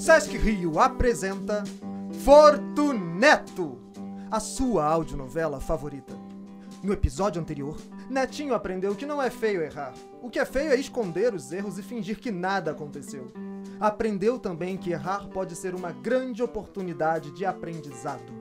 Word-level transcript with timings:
Sesc 0.00 0.34
Rio 0.38 0.80
apresenta 0.80 1.62
Fortuneto, 2.24 3.78
a 4.30 4.40
sua 4.40 4.86
audionovela 4.86 5.60
favorita. 5.60 6.14
No 6.82 6.94
episódio 6.94 7.38
anterior, 7.38 7.76
Netinho 8.08 8.54
aprendeu 8.54 8.94
que 8.94 9.04
não 9.04 9.20
é 9.20 9.28
feio 9.28 9.60
errar. 9.60 9.92
O 10.22 10.30
que 10.30 10.38
é 10.38 10.46
feio 10.46 10.72
é 10.72 10.80
esconder 10.80 11.34
os 11.34 11.52
erros 11.52 11.78
e 11.78 11.82
fingir 11.82 12.18
que 12.18 12.30
nada 12.30 12.70
aconteceu. 12.70 13.26
Aprendeu 13.78 14.38
também 14.38 14.78
que 14.78 14.90
errar 14.90 15.28
pode 15.28 15.54
ser 15.54 15.74
uma 15.74 15.92
grande 15.92 16.42
oportunidade 16.42 17.30
de 17.32 17.44
aprendizado. 17.44 18.32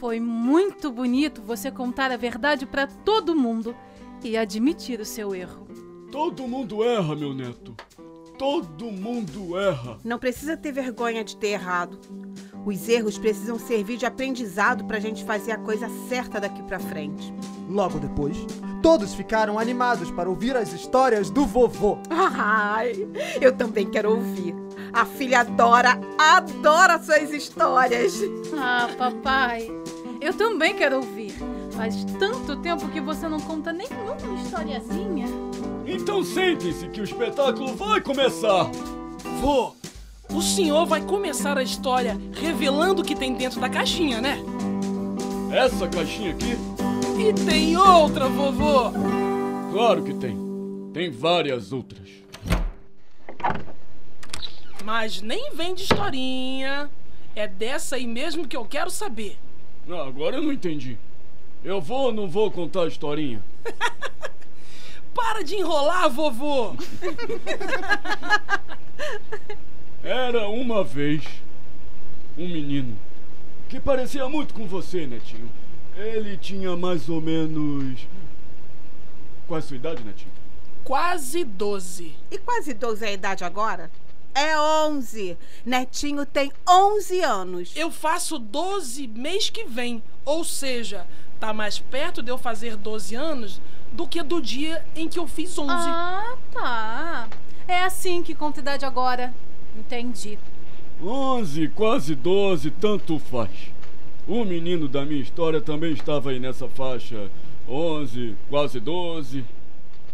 Foi 0.00 0.18
muito 0.18 0.90
bonito 0.90 1.42
você 1.42 1.70
contar 1.70 2.10
a 2.10 2.16
verdade 2.16 2.64
para 2.64 2.86
todo 2.86 3.36
mundo 3.36 3.76
e 4.24 4.34
admitir 4.34 4.98
o 4.98 5.04
seu 5.04 5.34
erro. 5.34 5.68
Todo 6.10 6.48
mundo 6.48 6.82
erra, 6.82 7.14
meu 7.14 7.34
neto. 7.34 7.76
Todo 8.38 8.84
mundo 8.92 9.58
erra. 9.58 9.98
Não 10.04 10.16
precisa 10.16 10.56
ter 10.56 10.70
vergonha 10.70 11.24
de 11.24 11.36
ter 11.36 11.48
errado. 11.48 11.98
Os 12.64 12.88
erros 12.88 13.18
precisam 13.18 13.58
servir 13.58 13.96
de 13.96 14.06
aprendizado 14.06 14.84
para 14.84 14.98
a 14.98 15.00
gente 15.00 15.24
fazer 15.24 15.50
a 15.52 15.58
coisa 15.58 15.88
certa 16.08 16.40
daqui 16.40 16.62
para 16.62 16.78
frente. 16.78 17.34
Logo 17.68 17.98
depois, 17.98 18.36
todos 18.80 19.12
ficaram 19.12 19.58
animados 19.58 20.10
para 20.12 20.28
ouvir 20.28 20.56
as 20.56 20.72
histórias 20.72 21.30
do 21.30 21.44
vovô. 21.44 21.98
Ai, 22.10 23.08
eu 23.40 23.52
também 23.56 23.90
quero 23.90 24.10
ouvir. 24.10 24.54
A 24.92 25.04
filha 25.04 25.40
adora, 25.40 25.98
adora 26.16 27.02
suas 27.02 27.30
histórias. 27.30 28.20
Ah, 28.56 28.88
papai, 28.96 29.68
eu 30.20 30.32
também 30.32 30.76
quero 30.76 30.96
ouvir. 30.96 31.34
Faz 31.72 32.04
tanto 32.18 32.56
tempo 32.56 32.88
que 32.88 33.00
você 33.00 33.28
não 33.28 33.40
conta 33.40 33.72
nenhuma 33.72 34.16
historiazinha. 34.42 35.26
Então 35.90 36.22
sentem-se 36.22 36.86
que 36.88 37.00
o 37.00 37.04
espetáculo 37.04 37.74
vai 37.74 37.98
começar. 37.98 38.64
Vô, 39.40 39.74
o 40.28 40.42
senhor 40.42 40.84
vai 40.84 41.00
começar 41.00 41.56
a 41.56 41.62
história 41.62 42.18
revelando 42.34 43.00
o 43.00 43.04
que 43.04 43.16
tem 43.16 43.32
dentro 43.32 43.58
da 43.58 43.70
caixinha, 43.70 44.20
né? 44.20 44.38
Essa 45.50 45.88
caixinha 45.88 46.32
aqui? 46.32 46.56
E 47.18 47.32
tem 47.32 47.74
outra, 47.74 48.28
vovô! 48.28 48.92
Claro 49.72 50.04
que 50.04 50.12
tem. 50.12 50.36
Tem 50.92 51.10
várias 51.10 51.72
outras. 51.72 52.06
Mas 54.84 55.22
nem 55.22 55.52
vem 55.52 55.74
de 55.74 55.84
historinha. 55.84 56.90
É 57.34 57.48
dessa 57.48 57.96
aí 57.96 58.06
mesmo 58.06 58.46
que 58.46 58.56
eu 58.56 58.64
quero 58.66 58.90
saber. 58.90 59.38
Ah, 59.88 60.06
agora 60.06 60.36
eu 60.36 60.42
não 60.42 60.52
entendi. 60.52 60.98
Eu 61.64 61.80
vou 61.80 62.06
ou 62.06 62.12
não 62.12 62.28
vou 62.28 62.50
contar 62.50 62.82
a 62.82 62.88
historinha? 62.88 63.42
Para 65.18 65.42
de 65.42 65.56
enrolar, 65.56 66.08
vovô! 66.08 66.76
Era 70.00 70.48
uma 70.48 70.84
vez 70.84 71.24
um 72.38 72.46
menino 72.46 72.96
que 73.68 73.80
parecia 73.80 74.28
muito 74.28 74.54
com 74.54 74.68
você, 74.68 75.08
Netinho. 75.08 75.50
Ele 75.96 76.36
tinha 76.36 76.76
mais 76.76 77.08
ou 77.08 77.20
menos. 77.20 78.06
Qual 79.48 79.58
a 79.58 79.60
sua 79.60 79.74
idade, 79.74 80.04
Netinho? 80.04 80.30
Quase 80.84 81.42
12. 81.42 82.14
E 82.30 82.38
quase 82.38 82.72
12 82.72 83.04
é 83.04 83.08
a 83.08 83.12
idade 83.12 83.42
agora? 83.42 83.90
É 84.32 84.56
11. 84.56 85.36
Netinho 85.66 86.24
tem 86.24 86.52
11 86.66 87.20
anos. 87.22 87.72
Eu 87.74 87.90
faço 87.90 88.38
12 88.38 89.08
mês 89.08 89.50
que 89.50 89.64
vem. 89.64 90.00
Ou 90.24 90.44
seja, 90.44 91.04
tá 91.40 91.52
mais 91.52 91.80
perto 91.80 92.22
de 92.22 92.30
eu 92.30 92.38
fazer 92.38 92.76
12 92.76 93.16
anos 93.16 93.60
do 93.92 94.06
que 94.06 94.22
do 94.22 94.40
dia 94.40 94.84
em 94.94 95.08
que 95.08 95.18
eu 95.18 95.26
fiz 95.26 95.58
11. 95.58 95.70
Ah, 95.70 96.36
tá. 96.52 97.28
É 97.66 97.84
assim 97.84 98.22
que 98.22 98.34
conta 98.34 98.60
idade 98.60 98.84
agora. 98.84 99.34
Entendi. 99.76 100.38
11, 101.02 101.68
quase 101.68 102.14
12, 102.14 102.70
tanto 102.72 103.18
faz. 103.18 103.50
O 104.26 104.44
menino 104.44 104.88
da 104.88 105.04
minha 105.04 105.20
história 105.20 105.60
também 105.60 105.92
estava 105.92 106.30
aí 106.30 106.40
nessa 106.40 106.68
faixa. 106.68 107.30
11, 107.68 108.36
quase 108.48 108.80
12. 108.80 109.44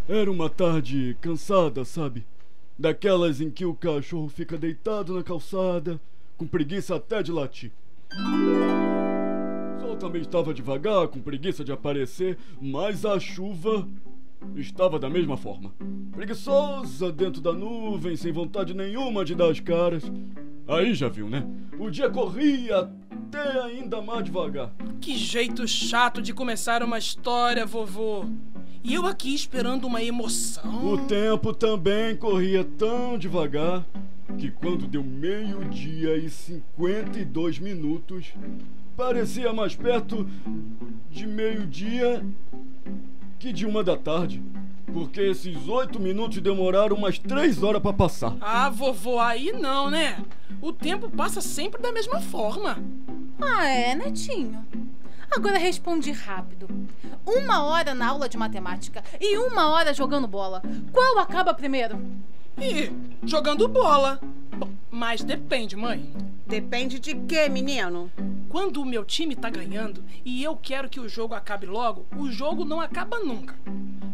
Era 0.09 0.31
uma 0.31 0.51
tarde 0.51 1.17
cansada, 1.21 1.85
sabe? 1.85 2.25
Daquelas 2.79 3.41
em 3.41 3.51
que 3.51 3.65
o 3.65 3.75
cachorro 3.75 4.29
fica 4.29 4.59
deitado 4.59 5.15
na 5.15 5.23
calçada, 5.23 6.01
com 6.37 6.47
preguiça 6.47 6.97
até 6.97 7.23
de 7.23 7.33
latir. 7.33 7.73
Sol 9.95 9.97
também 9.97 10.23
estava 10.23 10.53
devagar, 10.53 11.09
com 11.09 11.21
preguiça 11.21 11.65
de 11.65 11.71
aparecer, 11.71 12.37
mas 12.61 13.05
a 13.05 13.19
chuva 13.19 13.87
estava 14.57 14.99
da 14.99 15.09
mesma 15.09 15.37
forma. 15.37 15.73
Preguiçosa 16.13 17.13
dentro 17.13 17.41
da 17.41 17.53
nuvem, 17.53 18.17
sem 18.17 18.33
vontade 18.33 18.75
nenhuma 18.75 19.25
de 19.25 19.35
dar 19.35 19.51
as 19.51 19.61
caras. 19.61 20.03
Aí 20.67 20.95
já 20.95 21.09
viu, 21.09 21.29
né? 21.29 21.47
O 21.79 21.91
dia 21.91 22.11
corria 22.11 22.91
até 23.11 23.63
ainda 23.63 24.03
mais 24.03 24.25
devagar. 24.25 24.73
Que 25.01 25.17
jeito 25.17 25.67
chato 25.69 26.21
de 26.21 26.33
começar 26.33 26.83
uma 26.83 26.99
história, 26.99 27.65
vovô. 27.65 28.25
E 28.83 28.95
eu 28.95 29.07
aqui 29.07 29.35
esperando 29.35 29.87
uma 29.87 30.03
emoção. 30.03 30.93
O 30.93 31.07
tempo 31.07 31.55
também 31.55 32.17
corria 32.17 32.65
tão 32.65 33.17
devagar 33.17 33.87
que 34.39 34.51
quando 34.51 34.87
deu 34.87 35.05
meio-dia 35.05 36.17
e 36.17 36.29
52 36.29 37.59
minutos, 37.61 38.35
parecia 38.97 39.53
mais 39.53 39.75
perto 39.75 40.29
de 41.11 41.27
meio-dia 41.27 42.25
que 43.39 43.53
de 43.53 43.67
uma 43.67 43.83
da 43.83 43.97
tarde. 43.97 44.43
Porque 44.93 45.21
esses 45.21 45.67
oito 45.67 45.99
minutos 45.99 46.41
demoraram 46.41 46.97
umas 46.97 47.19
três 47.19 47.63
horas 47.63 47.83
para 47.83 47.93
passar. 47.93 48.37
Ah, 48.41 48.71
vovô, 48.71 49.19
aí 49.19 49.53
não, 49.53 49.91
né? 49.91 50.23
O 50.61 50.73
tempo 50.73 51.11
passa 51.11 51.41
sempre 51.41 51.83
da 51.83 51.91
mesma 51.91 52.21
forma. 52.21 52.79
Ah, 53.41 53.67
é, 53.67 53.95
Netinho? 53.95 54.65
Agora 55.31 55.59
responde 55.59 56.13
rápido. 56.13 56.69
Uma 57.27 57.65
hora 57.65 57.93
na 57.93 58.09
aula 58.09 58.29
de 58.29 58.37
matemática 58.37 59.03
e 59.21 59.37
uma 59.37 59.71
hora 59.71 59.93
jogando 59.93 60.29
bola. 60.29 60.63
Qual 60.93 61.19
acaba 61.19 61.53
primeiro? 61.53 61.99
E 62.59 62.91
jogando 63.27 63.69
bola. 63.69 64.21
Mas 64.91 65.25
depende, 65.25 65.77
mãe. 65.77 66.13
Depende 66.47 67.01
de 67.01 67.15
quê, 67.15 67.49
menino? 67.49 68.11
Quando 68.49 68.81
o 68.81 68.85
meu 68.85 69.05
time 69.05 69.35
tá 69.35 69.51
ganhando 69.51 70.05
e 70.25 70.45
eu 70.45 70.57
quero 70.57 70.89
que 70.89 71.01
o 71.01 71.09
jogo 71.09 71.35
acabe 71.35 71.67
logo, 71.67 72.07
o 72.17 72.31
jogo 72.31 72.65
não 72.65 72.81
acaba 72.81 73.19
nunca. 73.19 73.57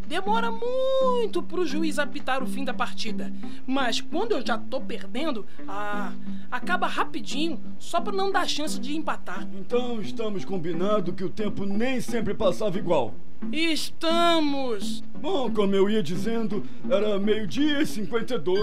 Demora 0.08 0.50
muito 0.50 1.42
pro 1.42 1.66
juiz 1.66 1.98
apitar 1.98 2.42
o 2.42 2.46
fim 2.46 2.64
da 2.64 2.74
partida. 2.74 3.32
Mas 3.66 4.00
quando 4.00 4.32
eu 4.32 4.44
já 4.44 4.56
tô 4.58 4.80
perdendo, 4.80 5.46
ah, 5.68 6.12
acaba 6.50 6.86
rapidinho, 6.86 7.60
só 7.78 8.00
pra 8.00 8.12
não 8.12 8.32
dar 8.32 8.48
chance 8.48 8.80
de 8.80 8.96
empatar. 8.96 9.46
Então 9.54 10.00
estamos 10.00 10.44
combinados 10.44 11.14
que 11.14 11.22
o 11.22 11.30
tempo 11.30 11.64
nem 11.64 12.00
sempre 12.00 12.34
passava 12.34 12.78
igual. 12.78 13.14
Estamos! 13.52 15.02
Bom, 15.20 15.50
como 15.52 15.74
eu 15.74 15.88
ia 15.90 16.02
dizendo, 16.02 16.62
era 16.88 17.18
meio-dia 17.18 17.80
e 17.82 17.86
52. 17.86 18.60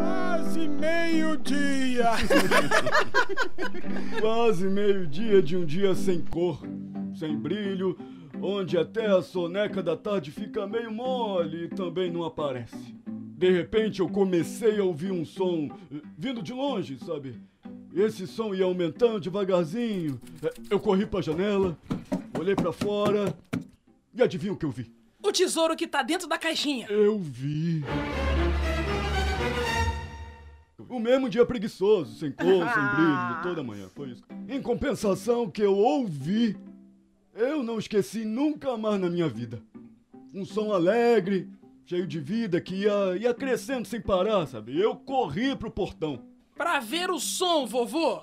Quase 0.00 0.68
meio-dia! 0.68 2.10
Quase 4.20 4.66
meio-dia 4.68 5.42
de 5.42 5.56
um 5.56 5.64
dia 5.64 5.94
sem 5.94 6.20
cor, 6.20 6.62
sem 7.18 7.36
brilho, 7.36 7.96
onde 8.40 8.78
até 8.78 9.06
a 9.06 9.20
soneca 9.22 9.82
da 9.82 9.96
tarde 9.96 10.30
fica 10.30 10.66
meio 10.66 10.92
mole 10.92 11.64
e 11.64 11.68
também 11.68 12.10
não 12.12 12.22
aparece. 12.22 12.94
De 13.08 13.50
repente 13.50 14.00
eu 14.00 14.08
comecei 14.08 14.78
a 14.78 14.84
ouvir 14.84 15.10
um 15.10 15.24
som 15.24 15.68
eh, 15.92 16.00
vindo 16.16 16.40
de 16.42 16.52
longe, 16.52 16.96
sabe? 17.04 17.34
Esse 17.92 18.26
som 18.26 18.54
ia 18.54 18.64
aumentando 18.64 19.18
devagarzinho. 19.20 20.20
Eh, 20.42 20.52
Eu 20.70 20.78
corri 20.78 21.04
pra 21.04 21.20
janela, 21.20 21.76
olhei 22.38 22.54
pra 22.54 22.72
fora 22.72 23.34
e 24.14 24.22
adivinha 24.22 24.52
o 24.52 24.56
que 24.56 24.64
eu 24.64 24.70
vi? 24.70 24.92
O 25.22 25.32
tesouro 25.32 25.76
que 25.76 25.86
tá 25.86 26.02
dentro 26.02 26.28
da 26.28 26.38
caixinha. 26.38 26.86
Eu 26.88 27.18
vi. 27.18 27.82
O 30.88 31.00
mesmo 31.00 31.28
dia 31.28 31.44
preguiçoso, 31.44 32.18
sem 32.18 32.30
cor, 32.30 32.44
sem 32.72 32.84
brilho, 32.94 33.42
toda 33.42 33.62
manhã, 33.62 33.88
foi 33.88 34.10
isso. 34.10 34.22
Em 34.48 34.60
compensação 34.62 35.50
que 35.50 35.62
eu 35.62 35.76
ouvi, 35.76 36.56
eu 37.34 37.62
não 37.62 37.78
esqueci 37.78 38.24
nunca 38.24 38.76
mais 38.76 39.00
na 39.00 39.10
minha 39.10 39.28
vida. 39.28 39.62
Um 40.32 40.44
som 40.44 40.72
alegre, 40.72 41.48
cheio 41.84 42.06
de 42.06 42.20
vida, 42.20 42.60
que 42.60 42.74
ia, 42.74 43.16
ia 43.18 43.34
crescendo 43.34 43.86
sem 43.86 44.00
parar, 44.00 44.46
sabe? 44.46 44.78
Eu 44.78 44.94
corri 44.94 45.56
pro 45.56 45.70
portão. 45.70 46.22
Pra 46.54 46.80
ver 46.80 47.10
o 47.10 47.18
som, 47.18 47.66
vovô. 47.66 48.22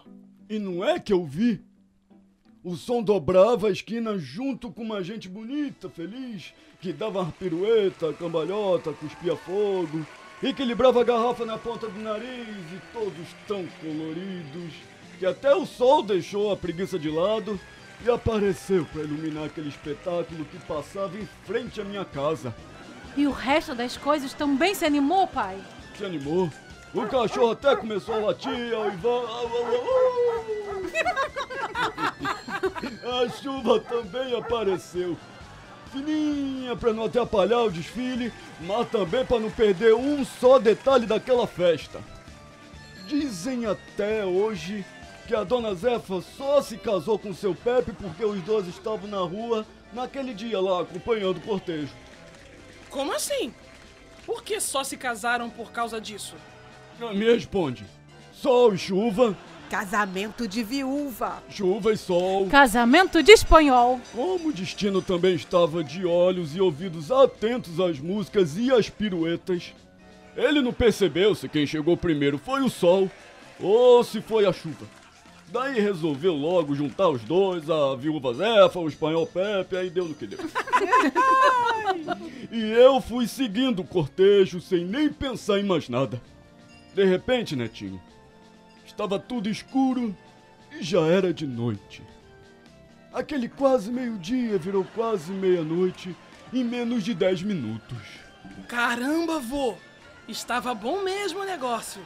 E 0.49 0.59
não 0.59 0.83
é 0.83 0.99
que 0.99 1.11
eu 1.11 1.25
vi. 1.25 1.63
O 2.63 2.75
som 2.75 3.01
dobrava 3.01 3.69
a 3.69 3.71
esquina 3.71 4.19
junto 4.19 4.69
com 4.71 4.83
uma 4.83 5.03
gente 5.03 5.27
bonita, 5.27 5.89
feliz, 5.89 6.53
que 6.79 6.93
dava 6.93 7.33
pirueta, 7.39 8.13
cambalhota, 8.13 8.93
cuspia 8.93 9.35
fogo, 9.35 10.05
equilibrava 10.43 11.01
a 11.01 11.03
garrafa 11.03 11.43
na 11.43 11.57
ponta 11.57 11.87
do 11.87 11.99
nariz 11.99 12.47
e 12.47 12.79
todos 12.93 13.27
tão 13.47 13.65
coloridos 13.81 14.75
que 15.17 15.25
até 15.25 15.55
o 15.55 15.65
sol 15.65 16.03
deixou 16.03 16.51
a 16.51 16.57
preguiça 16.57 16.99
de 16.99 17.09
lado 17.09 17.59
e 18.05 18.11
apareceu 18.11 18.85
para 18.85 19.01
iluminar 19.01 19.45
aquele 19.45 19.69
espetáculo 19.69 20.45
que 20.45 20.59
passava 20.59 21.17
em 21.17 21.27
frente 21.45 21.81
à 21.81 21.83
minha 21.83 22.05
casa. 22.05 22.53
E 23.17 23.25
o 23.25 23.31
resto 23.31 23.73
das 23.73 23.97
coisas 23.97 24.33
também 24.33 24.75
se 24.75 24.85
animou, 24.85 25.25
pai? 25.25 25.59
Se 25.97 26.05
animou. 26.05 26.47
O 26.93 27.07
cachorro 27.07 27.51
até 27.51 27.75
começou 27.75 28.13
a 28.15 28.19
latir, 28.19 28.71
ao 28.75 28.87
Ivan. 28.87 29.21
A 33.03 33.27
chuva 33.30 33.80
também 33.80 34.36
apareceu. 34.36 35.18
Fininha 35.92 36.75
para 36.75 36.94
não 36.94 37.06
atrapalhar 37.06 37.63
o 37.63 37.71
desfile, 37.71 38.31
mas 38.62 38.89
também 38.89 39.25
para 39.25 39.39
não 39.39 39.51
perder 39.51 39.94
um 39.94 40.24
só 40.24 40.59
detalhe 40.59 41.06
daquela 41.06 41.45
festa. 41.45 42.00
Dizem 43.07 43.65
até 43.65 44.24
hoje 44.24 44.86
que 45.27 45.36
a 45.36 45.44
dona 45.44 45.74
Zefa 45.75 46.21
só 46.38 46.62
se 46.62 46.77
casou 46.77 47.18
com 47.18 47.33
seu 47.33 47.53
Pepe 47.53 47.92
porque 47.92 48.24
os 48.24 48.42
dois 48.44 48.68
estavam 48.68 49.07
na 49.07 49.19
rua 49.19 49.65
naquele 49.92 50.33
dia 50.33 50.59
lá 50.62 50.81
acompanhando 50.81 51.38
o 51.38 51.42
cortejo. 51.42 51.94
Como 52.89 53.13
assim? 53.13 53.54
Por 54.25 54.44
que 54.44 54.59
só 54.62 54.83
se 54.83 54.95
casaram 54.95 55.50
por 55.50 55.71
causa 55.71 56.00
disso? 56.00 56.36
Me 57.00 57.25
responde. 57.33 57.83
Sol 58.31 58.74
e 58.74 58.77
chuva, 58.77 59.36
Casamento 59.71 60.50
de 60.50 60.63
viúva. 60.63 61.41
chuva 61.50 61.94
e 61.94 61.97
sol. 61.97 62.45
Casamento 62.47 63.23
de 63.23 63.31
espanhol. 63.31 64.01
Como 64.13 64.50
o 64.50 64.53
destino 64.53 65.01
também 65.01 65.33
estava 65.33 65.81
de 65.81 66.06
olhos 66.06 66.53
e 66.53 66.59
ouvidos 66.59 67.09
atentos 67.09 67.79
às 67.79 67.97
músicas 67.97 68.57
e 68.57 68.69
às 68.69 68.89
piruetas, 68.89 69.73
ele 70.35 70.62
não 70.62 70.73
percebeu 70.73 71.33
se 71.33 71.47
quem 71.47 71.65
chegou 71.65 71.95
primeiro 71.95 72.38
foi 72.38 72.62
o 72.62 72.69
sol 72.69 73.09
ou 73.62 74.03
se 74.03 74.19
foi 74.19 74.45
a 74.45 74.51
chuva. 74.51 74.85
Daí 75.47 75.79
resolveu 75.79 76.33
logo 76.33 76.75
juntar 76.75 77.07
os 77.07 77.23
dois, 77.23 77.69
a 77.69 77.95
viúva 77.95 78.33
Zefa, 78.33 78.77
o 78.77 78.89
espanhol 78.89 79.25
Pepe, 79.25 79.77
aí 79.77 79.89
deu 79.89 80.03
no 80.03 80.13
que 80.13 80.27
deu. 80.27 80.39
e 82.51 82.71
eu 82.73 83.00
fui 83.00 83.25
seguindo 83.25 83.83
o 83.83 83.88
cortejo 83.88 84.59
sem 84.59 84.83
nem 84.83 85.07
pensar 85.07 85.62
em 85.62 85.63
mais 85.63 85.88
nada. 85.88 86.21
De 86.94 87.06
repente, 87.06 87.56
Netinho, 87.56 88.01
estava 89.01 89.18
tudo 89.18 89.50
escuro 89.50 90.15
e 90.71 90.83
já 90.83 91.01
era 91.07 91.33
de 91.33 91.48
noite. 91.48 92.03
Aquele 93.12 93.50
quase 93.50 93.92
meio-dia 93.92 94.59
virou 94.59 94.86
quase 94.94 95.31
meia-noite 95.31 96.15
em 96.53 96.63
menos 96.63 97.03
de 97.03 97.15
dez 97.15 97.42
minutos. 97.42 97.98
Caramba, 98.68 99.39
vô! 99.39 99.74
Estava 100.27 100.75
bom 100.75 101.01
mesmo 101.01 101.39
o 101.39 101.45
negócio. 101.45 102.00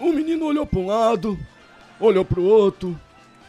O 0.00 0.10
menino 0.10 0.46
olhou 0.46 0.64
para 0.64 0.78
um 0.78 0.86
lado, 0.86 1.38
olhou 2.00 2.24
para 2.24 2.40
o 2.40 2.44
outro, 2.44 2.98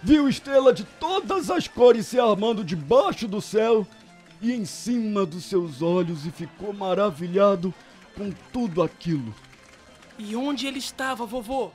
viu 0.04 0.28
estrela 0.28 0.74
de 0.74 0.84
todas 0.84 1.50
as 1.50 1.70
cores 1.70 2.06
se 2.06 2.20
armando 2.20 2.66
debaixo 2.66 3.30
do 3.30 3.40
céu 3.40 3.88
e 4.42 4.52
em 4.52 4.66
cima 4.66 5.26
dos 5.26 5.46
seus 5.46 5.82
olhos 5.82 6.26
e 6.26 6.32
ficou 6.32 6.74
maravilhado 6.74 7.74
com 8.14 8.30
tudo 8.52 8.84
aquilo. 8.84 9.34
E 10.18 10.36
onde 10.36 10.68
ele 10.68 10.80
estava, 10.80 11.26
vovô? 11.26 11.72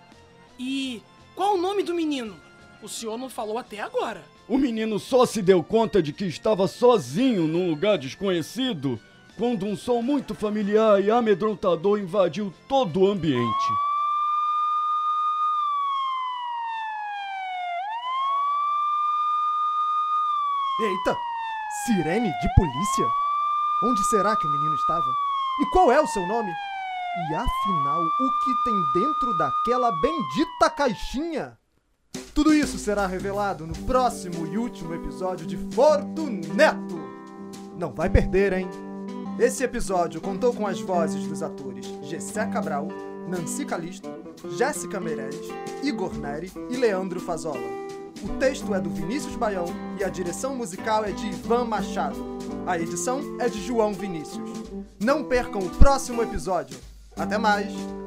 E 0.59 1.03
qual 1.34 1.54
o 1.54 1.60
nome 1.60 1.82
do 1.82 1.94
menino? 1.94 2.36
O 2.82 2.88
senhor 2.88 3.16
não 3.19 3.31
falou 3.31 3.58
até 3.58 3.81
agora. 3.81 4.25
O 4.48 4.58
menino 4.58 4.98
só 4.98 5.25
se 5.25 5.40
deu 5.40 5.62
conta 5.62 6.02
de 6.02 6.12
que 6.12 6.26
estava 6.26 6.69
sozinho 6.69 7.46
num 7.46 7.70
lugar 7.70 7.96
desconhecido 7.98 9.00
quando 9.38 9.66
um 9.66 9.76
som 9.76 10.02
muito 10.02 10.34
familiar 10.34 11.02
e 11.02 11.10
amedrontador 11.10 11.98
invadiu 11.98 12.52
todo 12.69 13.00
o 13.00 13.10
ambiente. 13.10 13.84
Eita! 20.81 21.16
Sirene 21.86 22.28
de 22.28 22.54
polícia? 22.54 23.06
Onde 23.82 24.04
será 24.04 24.36
que 24.36 24.46
o 24.46 24.50
menino 24.50 24.75
estava? 24.75 25.06
E 25.60 25.66
qual 25.66 25.90
é 25.90 26.00
o 26.00 26.06
seu 26.06 26.26
nome? 26.26 26.52
E 27.16 27.34
afinal, 27.37 28.02
o 28.02 28.44
que 28.44 28.64
tem 28.64 28.75
dentro 28.93 29.38
daquela 29.38 29.93
bendita 30.00 30.69
caixinha? 30.69 31.56
Tudo 32.34 32.52
isso 32.52 32.76
será 32.76 33.06
revelado 33.06 33.69
no 33.69 33.76
próximo 33.84 34.49
e 34.49 34.58
último 34.58 34.93
episódio 34.94 35.46
de 35.46 35.56
Fortuneto! 35.56 36.99
Não 37.78 37.93
vai 37.93 38.11
perder, 38.11 38.52
hein? 38.52 38.69
Esse 39.38 39.62
episódio 39.62 40.20
contou 40.20 40.52
com 40.52 40.66
as 40.66 40.81
vozes 40.81 41.25
dos 41.28 41.40
atores 41.40 41.87
Gessé 42.02 42.46
Cabral, 42.46 42.88
Nancy 43.28 43.64
Calisto, 43.64 44.10
Jéssica 44.58 44.99
Meirelles, 44.99 45.49
Igor 45.84 46.12
Neri 46.19 46.50
e 46.69 46.76
Leandro 46.76 47.20
Fazola. 47.20 47.84
O 48.25 48.28
texto 48.40 48.75
é 48.75 48.81
do 48.81 48.90
Vinícius 48.90 49.37
Baião 49.37 49.67
e 50.00 50.02
a 50.02 50.08
direção 50.08 50.56
musical 50.56 51.05
é 51.05 51.12
de 51.12 51.28
Ivan 51.28 51.64
Machado. 51.64 52.17
A 52.67 52.76
edição 52.76 53.20
é 53.38 53.49
de 53.49 53.64
João 53.64 53.93
Vinícius. 53.93 54.50
Não 54.99 55.22
percam 55.22 55.60
o 55.60 55.70
próximo 55.70 56.20
episódio. 56.20 56.76
Até 57.16 57.38
mais! 57.38 58.04